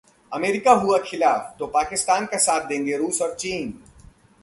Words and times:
America 0.31 0.71
हुआ 0.71 0.97
खिलाफ, 0.97 1.55
तो 1.59 1.67
पाकिस्तान 1.67 2.25
का 2.25 2.37
साथ 2.37 2.67
देंगे 2.67 2.97
रूस 2.97 3.21
और 3.21 3.35
चीन! 3.35 3.73